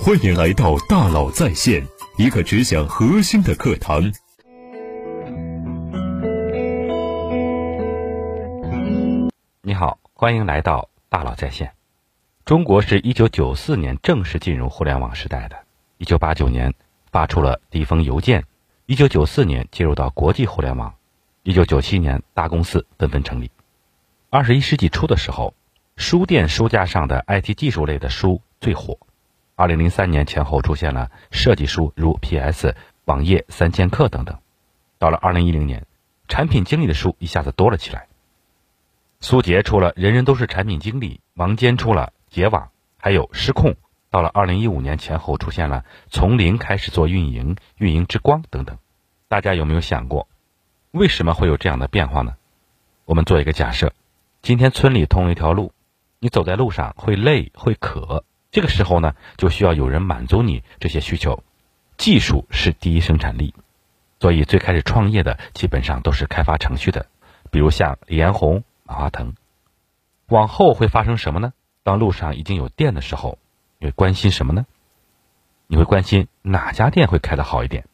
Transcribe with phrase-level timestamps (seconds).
[0.00, 1.86] 欢迎来到大佬在线，
[2.16, 4.12] 一个只讲核心的课堂。
[9.60, 11.72] 你好，欢迎来到大佬在线。
[12.44, 15.56] 中国是一九九四年正式进入互联网时代的，
[15.98, 16.74] 一九八九年
[17.10, 18.44] 发出了第一封邮件，
[18.86, 20.94] 一九九四年接入到国际互联网，
[21.42, 23.50] 一九九七年大公司纷纷成立。
[24.30, 25.54] 二十一世纪初的时候。
[25.94, 28.98] 书店书架上的 IT 技术类的书最火。
[29.62, 32.74] 二零零三年前后出现了设计书，如 PS、
[33.04, 34.40] 网页三剑客等等。
[34.98, 35.86] 到了二零一零年，
[36.26, 38.08] 产品经理的书一下子多了起来。
[39.20, 42.64] 苏杰出了《人人都是产品经理》，王坚出了《结网》，
[42.98, 43.70] 还有《失控》。
[44.10, 48.78] 到了二零一五年前后，出现了从零开始做运营、运营之光等等。
[49.28, 50.26] 大家有没有想过，
[50.90, 52.34] 为什么会有这样的变化呢？
[53.04, 53.92] 我们做一个假设：
[54.42, 55.72] 今天村里通了一条路。
[56.18, 61.42] 你走在路上会累会渴，这个时候呢，就需要有人满足你这些需求。
[61.96, 63.54] 技术是第一生产力，
[64.20, 67.06] 所以最开始创业的基本上都是开发程序的，
[67.50, 69.34] 比如像李彦宏、马化腾。
[70.26, 71.54] 往后会发生什么呢？
[71.82, 73.38] 当路上已经有店的时候，
[73.78, 74.66] 你会关心什么呢？
[75.66, 77.86] 你会关心哪家店会开得好一点？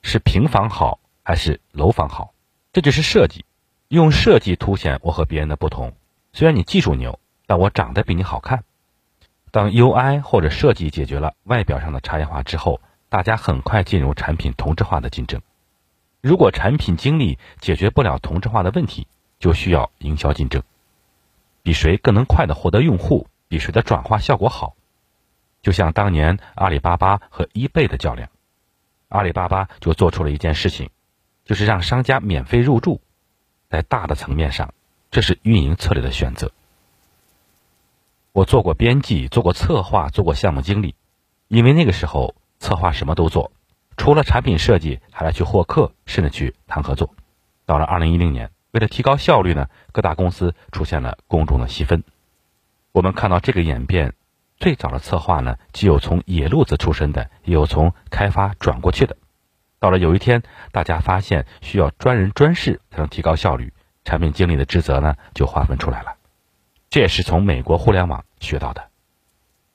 [0.00, 2.32] 是平房好还是楼房好？
[2.72, 3.44] 这就是设计，
[3.88, 5.94] 用设计凸显我和别人的不同。
[6.32, 7.20] 虽然你技术牛。
[7.50, 8.62] 但我长得比你好看。
[9.50, 15.40] 当 UI 或者设计解决了外表上的差异化之后，大家很快进入产品同质化的竞争。
[16.20, 19.06] 如果产品经理解决不了同质化的问题，
[19.38, 20.62] 就需要营销竞争，
[21.62, 24.76] 比谁更能快的获得用户，比谁的转化效果好。
[25.62, 28.28] 就像当年阿里巴巴和 eBay 的较量，
[29.08, 30.90] 阿里巴巴就做出了一件事情，
[31.44, 33.00] 就是让商家免费入驻。
[33.68, 34.72] 在大的层面上，
[35.10, 36.52] 这是运营策略的选择。
[38.40, 40.94] 我做过编辑，做过策划，做过项目经理，
[41.48, 43.52] 因为那个时候策划什么都做，
[43.98, 47.14] 除了产品设计，还要去获客，甚至去谈合作。
[47.66, 52.02] 到了二零一零年，为了提高效率呢，各大公司出现了公众的细分。
[52.92, 54.14] 我们看到这个演变，
[54.56, 59.18] 最早的策划呢，既有从野路子出身的，也有从开发转过去的。
[59.78, 63.74] 到了有一天，大家发现需要专人专事才能提高效率，
[64.06, 66.14] 产品经理的职责呢，就划分出来了。
[66.90, 68.90] 这也是从美国互联网学到的。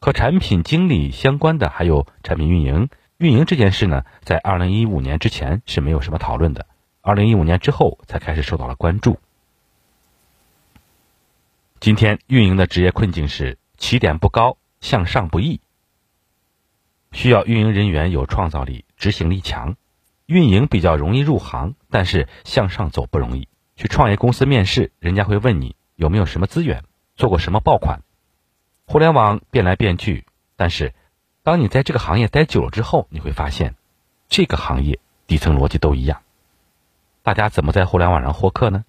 [0.00, 2.88] 和产品经理相关的还有产品运营。
[3.16, 6.66] 运营这件事呢，在二零一五年之前是没有什么讨论的，
[7.00, 9.18] 二零一五年之后才开始受到了关注。
[11.80, 15.60] 今天运营的职业困境是起点不高，向上不易，
[17.12, 19.76] 需要运营人员有创造力、执行力强。
[20.26, 23.48] 运营比较容易入行，但是向上走不容易。
[23.76, 26.82] 去创业公司面试，人家会问你有没有什么资源。
[27.16, 28.02] 做过什么爆款？
[28.86, 30.94] 互联网变来变去，但是
[31.42, 33.74] 当你在这个行业待久了之后，你会发现，
[34.28, 36.22] 这个行业底层逻辑都一样。
[37.22, 38.84] 大家怎么在互联网上获客呢？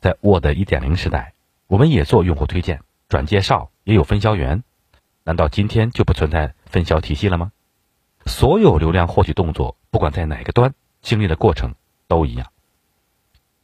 [0.00, 1.34] 在 Word 一点零时代，
[1.66, 4.62] 我们也做用户推荐、转介绍，也有分销员。
[5.24, 7.52] 难道今天就不存在分销体系了吗？
[8.26, 11.74] 所有流量获取动作，不管在哪个端，经历的过程
[12.06, 12.52] 都一样。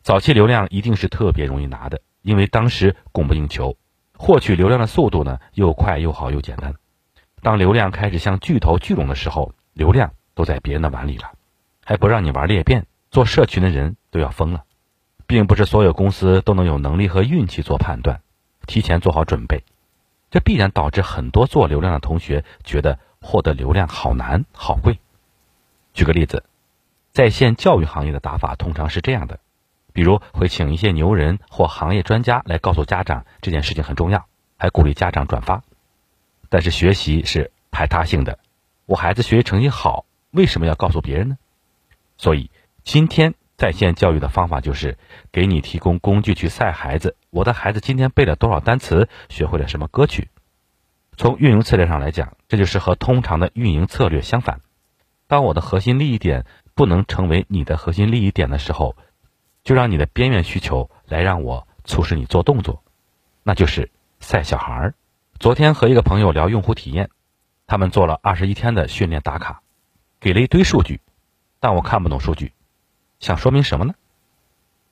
[0.03, 2.01] 早期流量一定是特别容易拿的。
[2.23, 3.77] 因为当时供不应求，
[4.17, 6.75] 获取流量的速度呢又快又好又简单。
[7.43, 11.33] 当流量开始向巨头聚拢的时候，流量都在别人的碗里了，
[11.85, 14.65] 还不让你玩裂变，做社群的人都要疯了。
[15.27, 18.21] 并不是所有公司都能有能力和运气做判断，
[18.67, 19.63] 提前做好准备，
[20.29, 24.99] 这必然导致很多做流量的同学觉得获得流量好难好贵。
[25.95, 26.43] 举个例子，
[27.13, 29.39] 在线教育行业的打法通常是这样的。
[29.93, 35.63] 比如会请一些牛人或行业专家来告诉家长这件事情很重要，还鼓励家长转发。
[36.49, 38.39] 但是学习是排他性的，
[38.87, 41.39] 我孩子学习成绩好，为什么要告诉别人呢？
[42.17, 42.51] 所以
[42.83, 44.99] 今天在线教育的方法就是
[45.31, 47.17] 给你提供工具去赛孩子。
[47.31, 50.29] 我的孩子今天背了多少单词，学会了什么歌曲？
[51.17, 54.61] 从运营策略上来讲，这就是和通常的运营策略相反。
[55.29, 56.45] 当我的核心利益点
[56.75, 58.97] 不能成为你的核心利益点的时候。
[59.63, 62.83] 就让你的边缘需求来让我促使你做动作，
[63.43, 64.95] 那就是赛小孩儿。
[65.39, 67.11] 昨天和一个朋友聊用户体验，
[67.67, 69.63] 他们做了二十一天的训练打卡，
[70.19, 71.01] 给了一堆数据，
[71.61, 72.53] 但我看不懂数据，
[73.19, 73.95] 想说明什么呢？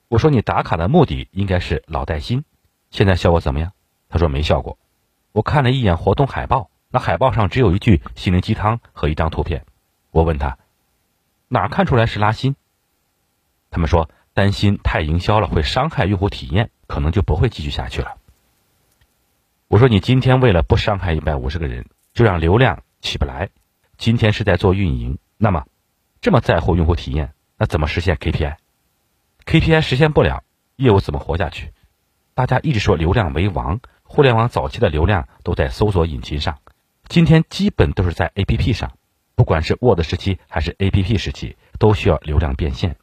[0.08, 2.44] 我说你打卡的目的应该是老带新，
[2.90, 3.72] 现在效果怎么样？
[4.08, 4.78] 他说没效果。
[5.32, 9.64] 我看了一眼活动海报，那海报上只有一句心灵鸡汤和一张图片。
[10.10, 10.58] 我问他
[11.48, 12.54] 哪看出来是拉新？
[13.70, 14.10] 他们说。
[14.38, 18.18] 担心太营销了会伤害用户体验，可能就不会继续下去了。
[19.66, 23.48] 我说你今天为了不伤害一百五十个人，就让流量起不来。
[23.96, 25.66] 今天是在做运营，那么
[26.20, 30.44] 这么在乎用户体验，那怎么实现 KPI？KPI 实现不了，
[30.76, 31.72] 业务怎么活下去？
[32.34, 36.60] 大家一直说流量为王，互联网早期的流量都在搜索引擎上，
[37.08, 38.92] 今天基本都是在 APP 上，
[39.34, 42.94] 不管是 Word 时期还是 APP 时期，都需要流量变现。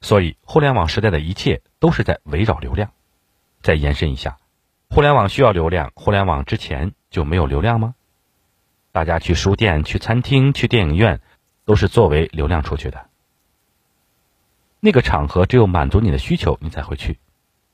[0.00, 2.92] 所以，互联网时代的一切都是在围绕流量。
[3.60, 4.38] 再延伸一下，
[4.88, 7.94] 互联网需要流量，互联网之前就没有流量吗？
[8.92, 11.20] 大家去书店、去餐厅、去电影院，
[11.64, 13.06] 都是作为流量出去的。
[14.80, 17.18] 那个场合只有满足你的需求，你才会去。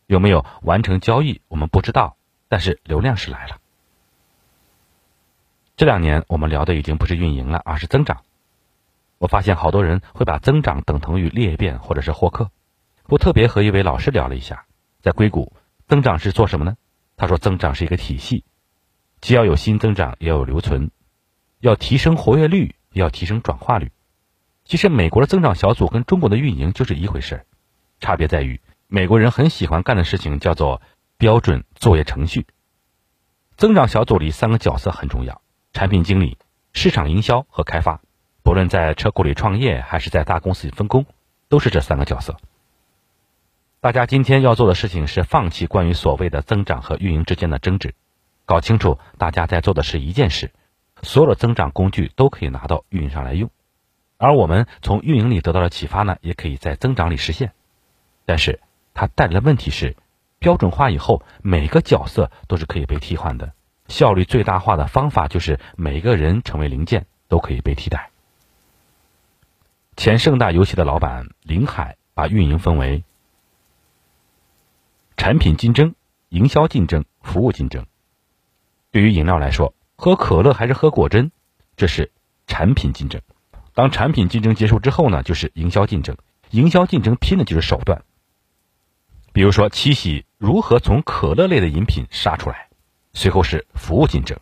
[0.06, 2.16] 有没有完成交易，我们不知道，
[2.48, 3.58] 但是流量是来了。
[5.76, 8.22] 这两年我们聊的已经不是运营了，而是增长。
[9.24, 12.50] 我发现好多人会把增长等同于裂变或者是获客。
[13.06, 14.66] 我特别和一位老师聊了一下，
[15.00, 15.56] 在硅谷，
[15.88, 16.76] 增长是做什么呢？
[17.16, 18.44] 他说，增长是一个体系，
[19.22, 20.90] 既要有新增长，也要有留存，
[21.60, 23.92] 要提升活跃率，也要提升转化率。
[24.66, 27.46] 其实，美国的增长小组跟中国的运营就是一回事
[28.00, 30.82] 差别在于，美国人很喜欢干的事情叫做
[31.16, 32.46] 标准作业程序。
[33.56, 35.40] 增长小组里三个角色很重要：
[35.72, 36.36] 产品经理、
[36.74, 38.02] 市场营销和开发。
[38.44, 41.06] 不论在车库里创业，还是在大公司里分工，
[41.48, 42.36] 都是这三个角色。
[43.80, 47.94] 大家今天要做的事情是放弃关于所谓的增长和运营之间的争执，
[48.44, 50.52] 搞清楚大家在做的是一件事。
[51.02, 53.50] 所有的增长工具都可以拿到运营上来用，
[54.18, 57.52] 而我们从运营里得到的启发呢，也可以在增长里实现。
[58.26, 58.60] 但是
[58.92, 59.96] 它带来的问题是，
[60.38, 63.54] 标准化以后，每个角色都是可以被替换的。
[63.88, 68.10] 效率最大化的方法就是每个人成为零件，都可以被替代。
[69.96, 73.04] 前盛大游戏的老板林海把运营分为
[75.16, 75.94] 产品竞争、
[76.28, 77.86] 营销竞争、服务竞争。
[78.90, 81.30] 对于饮料来说，喝可乐还是喝果珍，
[81.76, 82.10] 这是
[82.46, 83.22] 产品竞争。
[83.72, 86.16] 当产品竞争结束之后呢，就是营销竞争。
[86.50, 88.02] 营销竞争拼的就是手段。
[89.32, 92.68] 比如说七喜如何从可乐类的饮品杀出来，
[93.12, 94.38] 随后是服务竞争。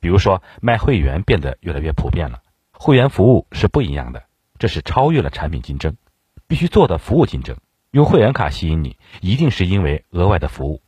[0.00, 2.42] 比如说卖会员变得越来越普遍了，
[2.72, 4.24] 会员服务是不一样的。
[4.64, 5.98] 这是超越了产品竞争，
[6.46, 7.58] 必须做的服务竞争。
[7.90, 10.80] 用会员卡吸引你，一定是因为额外的服务。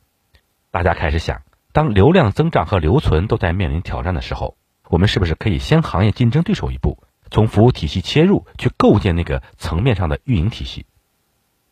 [0.71, 1.43] 大家开始想，
[1.73, 4.57] 当流量增长和留存都在面临挑战的时候，
[4.89, 10.87] 我们是不是可以先行业竞争对手一步，从服务体系切入，去构建那个层面上的运营体系？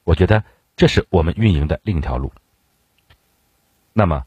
[0.04, 0.44] 我觉得
[0.76, 2.32] 这是我们运营的另一条路。
[3.94, 4.26] 那么，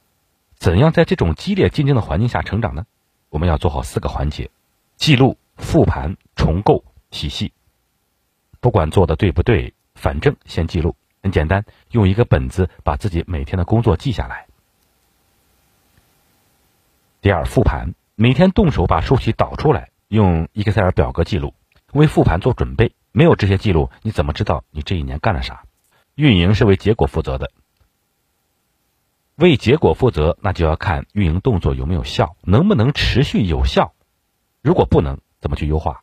[0.57, 2.87] 怎样在这种激烈竞争的环境下成长呢？
[3.29, 4.51] 我们要做好四个环节：
[4.97, 7.53] 记录、复盘、重构、体系。
[8.61, 14.47] 不管做的对不对，反正先记录，很简单，用一个本子把自己每天的工作记下来。
[17.21, 21.55] 第二，复盘，每天动手把数据导出来，用 Excel 表格记录，
[21.93, 22.95] 为复盘做准备。
[23.11, 25.65] 没有这些记录，你怎么知道你这一年干了啥？
[26.15, 27.51] 运营是为结果负责的，
[29.35, 33.93] 为结果负责，那就要看运营动作有没有效，能不能持续有效。
[34.63, 36.03] 如果不能，怎么去优化？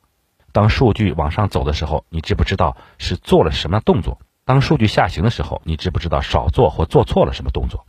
[0.56, 4.22] 当数据往上走的时候，你知不知道是做了什么动作？
[4.46, 7.86] 当数据下行的时候，你知不知道少做或做错了什么动作？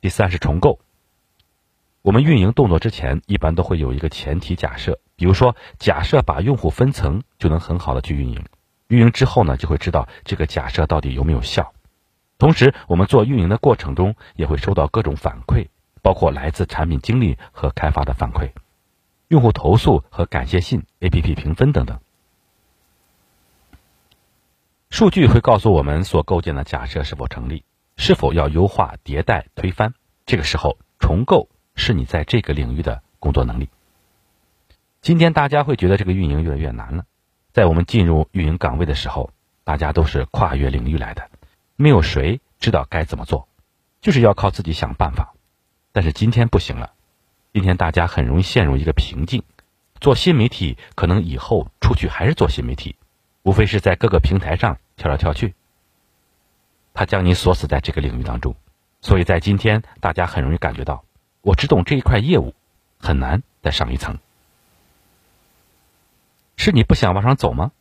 [0.00, 0.78] 第三是重构。
[2.02, 8.40] 我们运营动作之前，一般都会有一个前提假设，比如说，假设把用户分层，就能很好的去运营。
[8.86, 11.72] 运营之后呢，就会知道这个假设到底有没有效。
[12.38, 15.66] 同时，我们做运营的过程中，也会收到各种反馈，
[16.02, 18.52] 包括来自产品经理和开发的反馈。
[19.30, 22.00] 用户投诉和感谢信、APP 评分等等，
[24.90, 27.62] 数据会告诉我们所构建的假设是否成立，
[27.96, 29.94] 是否要优化、迭代、推翻。
[30.26, 33.68] 这个时候，重构是你在这个领域的工作能力。
[35.00, 37.04] 今天大家会觉得这个运营越来越难了，
[37.52, 39.30] 在我们进入运营岗位的时候，
[39.62, 41.30] 大家都是跨越领域来的，
[41.76, 43.46] 没有谁知道该怎么做，
[44.00, 45.34] 就是要靠自己想办法。
[45.92, 46.94] 但是今天不行了。
[47.52, 49.42] 今天大家很容易陷入一个瓶颈，
[50.00, 52.94] 做新媒体可能以后出去还是做新媒体，
[53.42, 55.54] 无非是在各个平台上跳来跳去。
[56.94, 58.54] 他将你锁死在这个领域当中，
[59.00, 61.04] 所以在今天大家很容易感觉到，
[61.40, 62.54] 我只懂这一块业务，
[63.00, 64.18] 很难再上一层。
[66.56, 67.72] 是你不想往上走吗？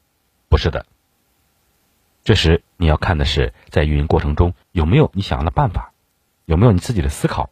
[0.47, 0.87] 不是的。
[2.23, 5.93] 这时你要看的是在运营过程中有没有你想要的办法，
[6.45, 7.51] 有没有你自己的思考，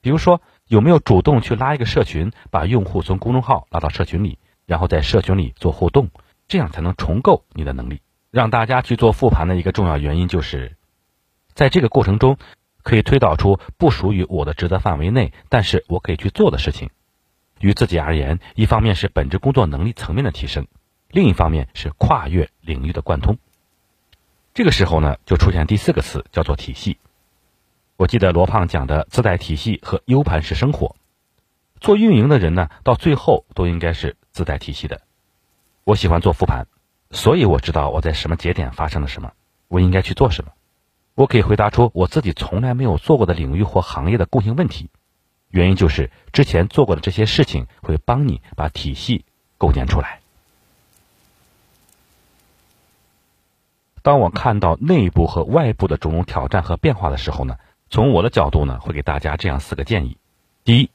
[0.00, 0.40] 比如说。
[0.68, 6.10] 有没有主动去拉一个社群，把用户从公众号拉到社群里，然后在社群里做互动，
[6.46, 8.02] 这样才能重构你的能力。
[8.30, 10.76] 让大家去做复盘的一个重要原因就是，
[11.54, 12.36] 在这个过程中，
[12.82, 16.90] 可以推导出不属于我的职责范围内，但是我可以去做的事情。
[17.60, 20.66] 于自己而言，一方面是本职工作能力层面的提升，
[21.10, 23.38] 另一方面是跨越领域的贯通。
[24.52, 26.98] 这个时候呢，就出现第四个词，叫做体系。
[27.98, 30.94] 我记得罗胖讲的自带体系和 U 盘式生活，
[31.80, 35.02] 做运营的人呢，到最后都应该是自带体系的。
[35.82, 36.68] 我喜欢做复盘，
[37.10, 39.32] 所以我知道我在什么节点发生了什么，
[39.66, 40.52] 我应该去做什么。
[41.16, 44.90] 我可以回答出我自己从来没有做过的领域或行业的共性问题，
[45.48, 49.24] 原因就是之前做过的这些事情会帮你把体系
[49.58, 50.20] 构建出来。
[54.02, 57.58] 当我看到内部和外部的种种挑战和变化的时候呢，
[57.90, 60.18] 从我的角度呢，会给大家这样四个建议：
[60.64, 60.90] 第一，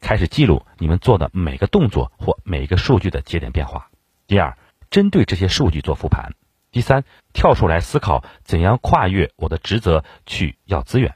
[0.00, 3.90] 开始记录你们做的每个动作或每个数据的节点变化；
[4.26, 4.56] 第二，
[4.90, 6.34] 针对这些数据做复盘。
[6.70, 11.14] 第三，跳出来思考怎样跨越我的职责去要资源，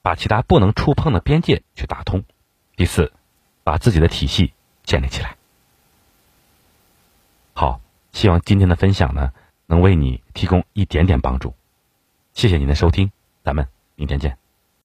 [0.00, 2.22] 把其他不能触碰的边界去打通。
[2.76, 3.12] 第四，
[3.64, 4.52] 把自己的体系
[4.84, 5.36] 建立起来。
[7.52, 7.80] 好，
[8.12, 9.32] 希望今天的分享呢，
[9.66, 11.54] 能为你提供一点点帮助。
[12.32, 13.10] 谢谢您的收听，
[13.42, 14.45] 咱们明天见。